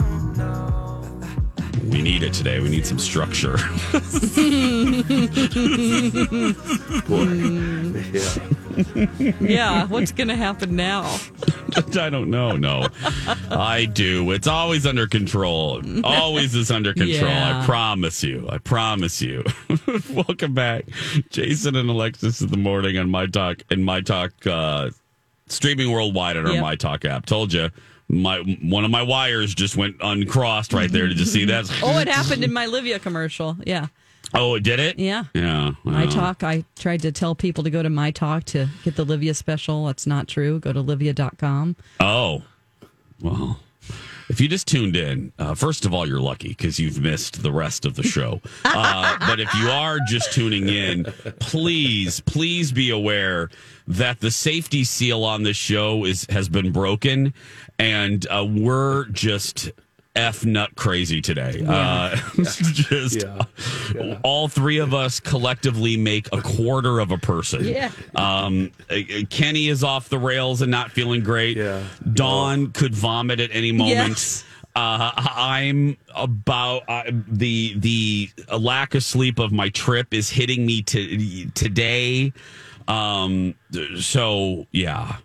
[1.89, 2.61] We need it today.
[2.61, 3.57] We need some structure.
[7.09, 7.25] Boy,
[8.13, 8.39] yeah.
[9.41, 11.19] Yeah, what's going to happen now?
[11.99, 12.57] I don't know.
[12.57, 12.89] No,
[13.51, 14.31] I do.
[14.33, 15.83] It's always under control.
[16.05, 17.31] Always is under control.
[17.31, 17.61] Yeah.
[17.63, 18.47] I promise you.
[18.49, 19.45] I promise you.
[20.11, 20.85] Welcome back,
[21.31, 24.91] Jason and Alexis in the morning on my talk and my talk uh,
[25.49, 26.63] streaming worldwide on our Yep.
[26.63, 27.27] my talk app.
[27.27, 27.71] Told you.
[28.09, 31.07] My one of my wires just went uncrossed right there.
[31.09, 31.71] Did you see that?
[31.83, 33.57] Oh, it happened in my Livia commercial.
[33.67, 33.87] Yeah.
[34.35, 34.99] Oh, it did it?
[34.99, 35.25] Yeah.
[35.35, 35.73] Yeah.
[35.85, 39.05] My Talk, I tried to tell people to go to My Talk to get the
[39.05, 39.87] Livia special.
[39.87, 40.59] That's not true.
[40.59, 41.77] Go to livia.com.
[42.01, 42.43] Oh,
[43.21, 43.61] well.
[44.29, 47.53] If you just tuned in, uh, first of all, you're lucky because you've missed the
[47.53, 48.41] rest of the show.
[48.75, 51.05] Uh, but if you are just tuning in,
[51.41, 53.51] please, please be aware
[53.87, 57.35] that the safety seal on this show is has been broken,
[57.79, 59.71] and uh, we're just
[60.15, 61.65] f nut crazy today.
[61.67, 64.19] Uh, just Yeah.
[64.23, 67.65] all three of us collectively make a quarter of a person.
[67.65, 67.91] Yeah.
[68.15, 68.97] Um, uh,
[69.31, 71.57] Kenny is off the rails and not feeling great.
[71.57, 71.83] Yeah.
[72.13, 74.09] Dawn could vomit at any moment.
[74.11, 74.45] Yes.
[74.75, 80.81] Uh, I'm about uh, the the lack of sleep of my trip is hitting me
[80.83, 82.33] to, today.
[82.89, 83.55] Um,
[83.99, 85.17] so yeah,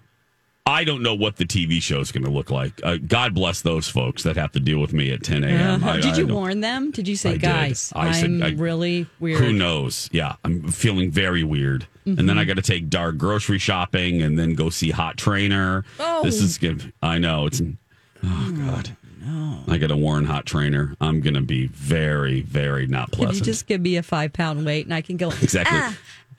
[0.67, 2.73] I don't know what the TV show is going to look like.
[2.83, 5.81] Uh, God bless those folks that have to deal with me at 10 a.m.
[5.83, 5.95] Uh-huh.
[5.95, 6.91] Did I you don't- warn them?
[6.91, 9.39] Did you say, I guys, I I'm I- really weird?
[9.39, 10.09] Who knows?
[10.11, 11.87] Yeah, I'm feeling very weird.
[12.05, 12.27] And Mm-hmm.
[12.27, 15.83] then I got to take Dark grocery shopping and then go see Hot Trainer.
[15.99, 16.23] Oh.
[16.23, 16.93] This is good.
[17.01, 17.61] I know it's.
[18.23, 18.95] Oh God.
[19.21, 19.59] No.
[19.67, 20.95] I got to warn Hot Trainer.
[21.01, 23.29] I'm going to be very, very not pleasant.
[23.39, 25.77] Can you just give me a five pound weight and I can go, exactly.
[25.79, 25.97] ah,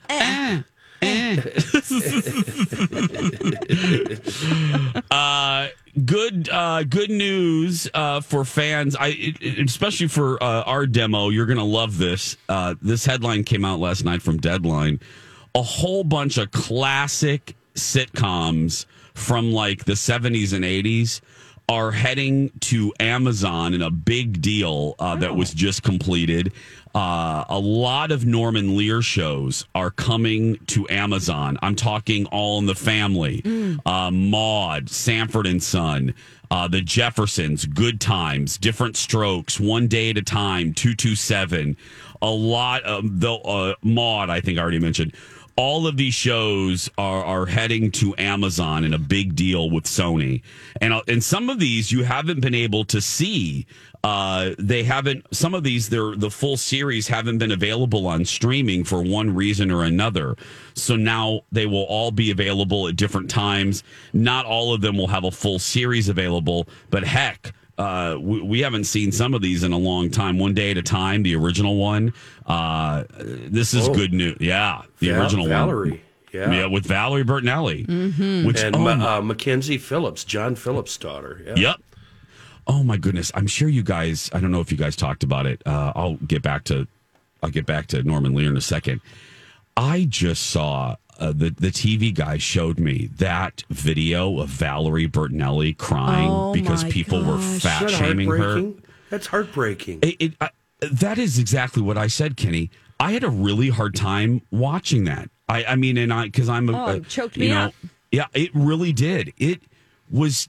[0.09, 0.63] ah,
[5.11, 5.67] uh,
[6.05, 8.95] good uh, good news uh, for fans.
[8.99, 9.33] I
[9.63, 11.29] especially for uh, our demo.
[11.29, 12.35] You're gonna love this.
[12.49, 14.99] Uh, this headline came out last night from Deadline.
[15.55, 21.21] A whole bunch of classic sitcoms from like the 70s and 80s
[21.69, 26.51] are heading to Amazon in a big deal uh, that was just completed.
[26.95, 31.59] Uh, a lot of Norman Lear shows are coming to Amazon.
[31.61, 33.43] I'm talking All in the Family,
[33.85, 36.15] uh, Maude, Sanford and Son,
[36.49, 41.77] uh, The Jeffersons, Good Times, Different Strokes, One Day at a Time, 227.
[42.23, 45.13] A lot of the uh, Maude, I think I already mentioned
[45.59, 50.41] all of these shows are are heading to Amazon in a big deal with Sony,
[50.79, 53.67] and uh, and some of these you haven't been able to see.
[54.01, 55.25] Uh, they haven't.
[55.35, 59.69] Some of these, they're the full series haven't been available on streaming for one reason
[59.69, 60.37] or another.
[60.75, 63.83] So now they will all be available at different times.
[64.13, 67.53] Not all of them will have a full series available, but heck.
[67.79, 70.37] Uh, we, we haven't seen some of these in a long time.
[70.37, 72.13] One day at a time, the original one.
[72.45, 73.93] Uh, this is Oh.
[73.93, 74.37] good news.
[74.41, 75.89] Yeah, the Val- original Valerie.
[75.91, 75.99] one.
[76.33, 76.51] Yeah.
[76.51, 77.87] yeah, with Valerie Bertinelli.
[77.87, 78.45] Mm-hmm.
[78.45, 81.41] Which and oh, Ma- uh, Mackenzie Phillips, John Phillips' daughter.
[81.45, 81.55] Yeah.
[81.55, 81.75] Yep.
[82.67, 83.31] Oh my goodness!
[83.33, 84.29] I'm sure you guys.
[84.31, 85.61] I don't know if you guys talked about it.
[85.65, 86.85] Uh, I'll get back to.
[87.41, 89.01] I'll get back to Norman Lear in a second.
[89.77, 95.77] I just saw uh, the the TV guy showed me that video of Valerie Bertinelli
[95.77, 98.71] crying Oh, because my people were fat that shaming her.
[99.09, 99.99] That's heartbreaking.
[100.01, 100.49] It, it, I,
[100.81, 102.69] that is exactly what I said, Kenny.
[102.99, 105.29] I had a really hard time watching that.
[105.47, 107.73] I, I mean, and I because I'm a, Oh, a- choked you me know, up.
[108.11, 109.33] Yeah, it really did.
[109.37, 109.61] It
[110.11, 110.47] was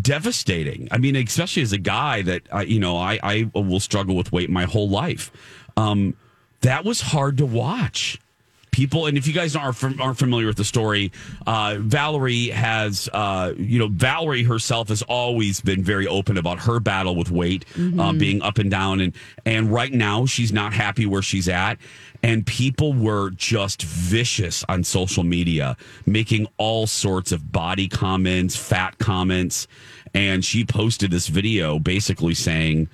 [0.00, 0.88] devastating.
[0.90, 4.32] I mean, especially as a guy that I, you know, I I will struggle with
[4.32, 5.30] weight my whole life.
[5.76, 6.16] Um,
[6.62, 8.18] that was hard to watch.
[8.72, 11.12] People, and if you guys aren't aren't familiar with the story,
[11.46, 16.80] uh, Valerie has, uh, you know, Valerie herself has always been very open about her
[16.80, 18.18] battle with weight, uh, Mhm.
[18.18, 19.12] being up and down, and
[19.46, 21.78] and right now she's not happy where she's at,
[22.22, 28.98] and people were just vicious on social media, making all sorts of body comments, fat
[28.98, 29.68] comments,
[30.14, 32.88] and she posted this video basically saying,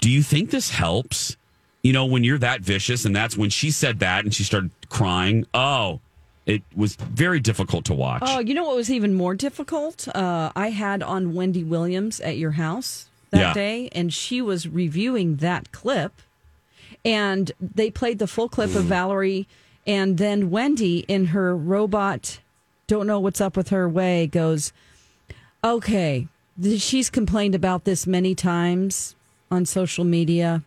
[0.00, 1.36] "Do you think this helps?"
[1.82, 4.70] You know, when you're that vicious, and that's when she said that, and she started
[4.90, 5.46] crying.
[5.54, 6.00] Oh,
[6.46, 8.22] it was very difficult to watch.
[8.24, 10.06] Oh, you know what was even more difficult?
[10.14, 13.54] Uh, I had on Wendy Williams at your house that Yeah.
[13.54, 16.12] day, and she was reviewing that clip.
[17.04, 19.46] And they played the full clip of Valerie,
[19.86, 22.40] and then Wendy, in her robot,
[22.86, 24.72] don't know what's up with her way, goes,
[25.64, 26.26] Okay,
[26.78, 29.14] she's complained about this many times
[29.50, 30.62] on social media.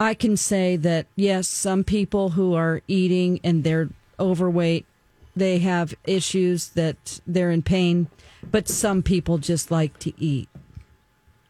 [0.00, 3.88] I can say that yes, some people who are eating and they're
[4.20, 4.86] overweight,
[5.34, 8.08] they have issues that they're in pain,
[8.50, 10.48] but some people just like to eat.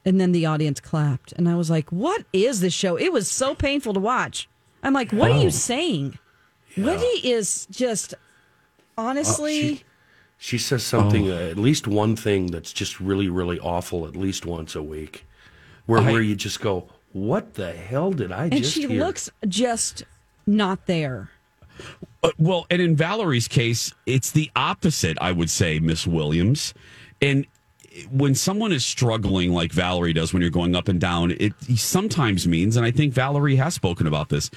[0.05, 3.31] And then the audience clapped, and I was like, "What is this show?" It was
[3.31, 4.49] so painful to watch.
[4.83, 5.43] I'm like, "What are Oh.
[5.43, 6.19] you saying?"
[6.77, 8.15] Wendy is just
[8.97, 9.61] honestly.
[9.77, 9.85] she,
[10.39, 14.47] she says something, uh, at least one thing that's just really, really awful at least
[14.47, 15.27] once a week,
[15.87, 18.57] where, I- where you just go, what the hell did I do?
[18.57, 19.05] and just she hear?
[19.05, 20.05] looks just
[20.47, 21.31] not there.
[22.23, 26.75] Uh, well, and in Valerie's case, it's the opposite, I would say, Miss Williams.
[27.23, 27.47] And
[28.11, 32.47] when someone is struggling like Valerie does when you're going up and down, it sometimes
[32.47, 34.51] means, and I think Valerie has spoken about this,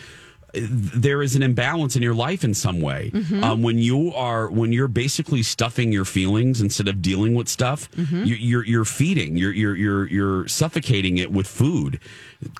[0.54, 3.12] there is an imbalance in your life in some way.
[3.14, 3.44] Mhm.
[3.44, 7.90] Um, when you are when you're basically stuffing your feelings instead of dealing with stuff,
[7.98, 8.26] Mhm.
[8.26, 12.00] you, you're you're feeding, you're you're you're you're suffocating it with food.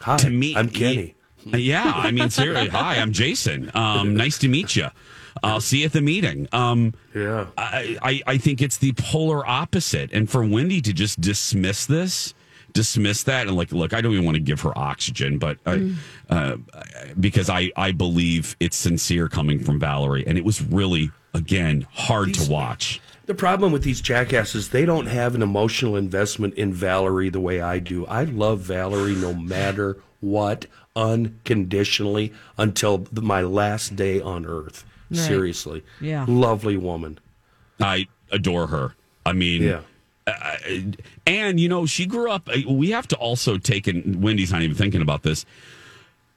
[0.02, 1.16] Hi, to me, I'm Kenny.
[1.46, 2.70] Yeah, I mean, seriously.
[2.70, 3.72] Hi, I'm Jason.
[3.74, 4.88] Um, nice to meet you.
[5.44, 6.48] I'll see you at the meeting.
[6.52, 11.20] Um, yeah, I, I I think it's the polar opposite, and for Wendy to just
[11.20, 12.34] dismiss this,
[12.74, 15.92] dismiss that, and like, look, I don't even want to give her oxygen, but I,
[16.30, 16.56] uh,
[17.20, 22.34] because I I believe it's sincere coming from Valerie, and it was really again hard
[22.36, 23.02] to watch.
[23.28, 27.62] The problem with these jackasses, they don't have an emotional investment in Valerie the way
[27.62, 28.06] I do.
[28.08, 30.66] I love Valerie no matter what,
[30.96, 34.84] unconditionally, until the, my last day on earth.
[35.10, 35.20] Right.
[35.20, 35.84] Seriously.
[36.00, 36.26] Yeah.
[36.28, 37.20] Lovely woman.
[37.80, 38.96] I adore her.
[39.26, 39.82] I mean, Yeah.
[40.28, 40.58] Uh,
[41.28, 42.48] and you know, she grew up.
[42.50, 44.22] uh, We have to also take in.
[44.22, 45.46] Wendy's not even thinking about this.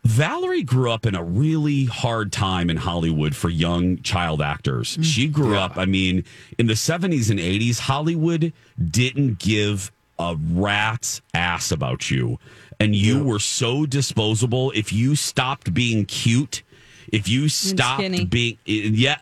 [0.04, 4.98] Valerie grew up in a really hard time in Hollywood for young child actors.
[5.00, 6.24] She grew up, I mean,
[6.58, 8.52] in the 70s and 80s, Hollywood
[8.90, 12.38] didn't give a rat's ass about you.
[12.78, 14.72] And you were so disposable.
[14.72, 16.62] If you stopped being cute,
[17.10, 19.16] if you stopped being, yeah,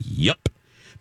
[0.00, 0.48] Yep.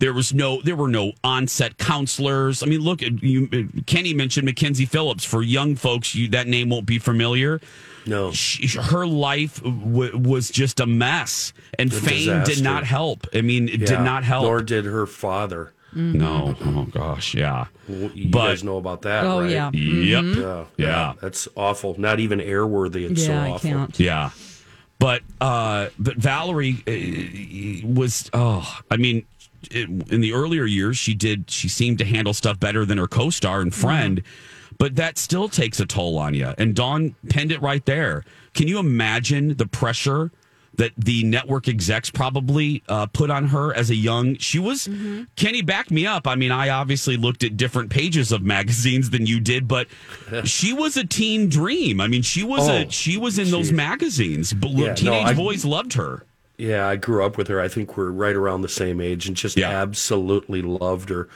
[0.04, 2.62] There was no, there were no onset counselors.
[2.62, 3.47] I mean, look, you,
[3.86, 5.24] Kenny mentioned Mackenzie Phillips.
[5.24, 7.62] For young folks, you, that name won't be familiar.
[8.06, 12.54] No, she, her life w- was just a mess, and A fame disaster.
[12.56, 13.28] did not help.
[13.34, 14.43] I mean, it did not help.
[14.43, 15.72] Nor did her father.
[15.93, 17.68] No, oh gosh, yeah.
[17.88, 19.49] You But- guys know about that, Oh, right?
[19.51, 19.72] yeah.
[19.72, 20.24] Yep.
[20.26, 20.36] Mhm.
[20.41, 21.14] Yeah, Yeah.
[21.22, 21.95] That's awful.
[21.97, 23.10] Not even airworthy.
[23.10, 23.70] It's Yeah, so I awful.
[23.70, 23.99] can't.
[24.01, 24.32] Yeah.
[24.99, 29.26] But uh but Valerie uh, was oh, I mean
[29.72, 33.07] it, in the earlier years she did she seemed to handle stuff better than her
[33.07, 34.22] co-star and friend,
[34.78, 36.53] but that still takes a toll on you.
[36.57, 38.24] And Dawn penned it right there.
[38.53, 40.32] Can you imagine the pressure
[40.76, 44.89] that the network execs probably uh, put on her as a young she was
[45.36, 46.26] kenny back me up.
[46.28, 49.88] I mean i obviously looked at different pages of magazines than you did but
[50.45, 52.01] she was a teen dream.
[52.01, 54.51] I mean she was Oh, a she was in those magazines.
[54.59, 56.26] Yeah, no, teenage I- boys loved her
[56.58, 57.60] Yeah, I grew up with her.
[57.60, 61.28] I think we're right around the same age and just absolutely loved her.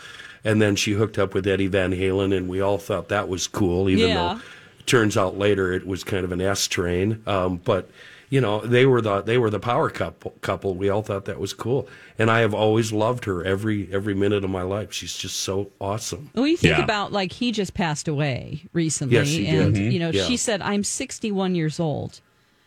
[0.44, 3.48] And then she hooked up with Eddie Van Halen, and we all thought that was
[3.48, 4.14] cool, even Yeah.
[4.16, 4.40] though
[4.80, 7.22] it turns out later it was kind of an S train.
[7.28, 7.90] Um, but
[8.30, 10.32] you know, they were the they were the power couple.
[10.42, 10.76] Couple.
[10.76, 11.88] We all thought that was cool,
[12.20, 14.92] and I have always loved her every every minute of my life.
[14.94, 16.30] She's just so awesome.
[16.36, 16.84] Well, you think Yeah.
[16.84, 19.92] about like he just passed away recently, Yes, he and did.
[19.94, 20.26] you know Yeah.
[20.26, 22.20] she said I'm 61 years old.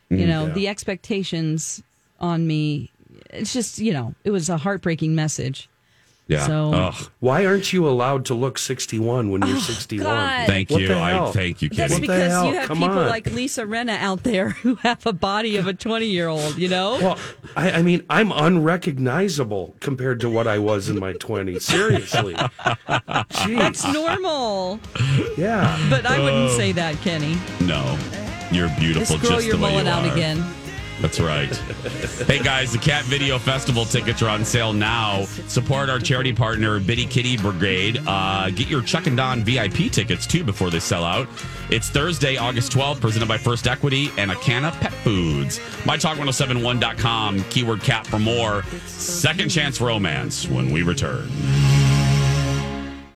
[0.08, 0.52] You Mm, know yeah.
[0.54, 1.82] the expectations
[2.20, 2.90] on me.
[3.30, 5.68] It's just you know it was a heartbreaking message.
[6.26, 7.10] yeah So- Ugh.
[7.20, 10.06] Why aren't you allowed to look 61 when you're 61?
[10.06, 10.46] Oh, God.
[10.46, 12.98] thank What you the i thank you That's kenny What because you have Come people
[12.98, 13.08] on.
[13.08, 16.56] like Lisa Rinna out there who have a body of a 20 year old.
[16.58, 16.98] You know.
[17.00, 17.18] Well,
[17.56, 21.62] I, I mean, I'm unrecognizable compared to what I was in my 20s.
[21.62, 22.34] Seriously.
[22.34, 23.58] Jeez.
[23.58, 24.80] That's normal,
[25.36, 25.76] Yeah.
[25.90, 26.56] but I wouldn't Oh.
[26.56, 27.36] say that, Kenny.
[27.60, 27.98] no
[28.52, 30.44] you're beautiful Just grow just your the mullet you out again.
[31.00, 31.48] That's right.
[32.26, 35.24] hey guys, the Cat Video Festival tickets are on sale now.
[35.48, 38.00] Support our charity partner, Bitty Kitty Brigade.
[38.06, 41.26] Uh, get your Chuck and Don VIP tickets too before they sell out.
[41.70, 45.58] It's Thursday, August 12th, presented by First Equity and Acana Pet Foods.
[45.84, 48.62] MyTalk1071.com, keyword cat for more.
[48.86, 51.30] Second chance romance when we return.